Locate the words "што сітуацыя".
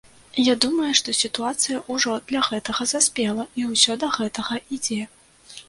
0.99-1.83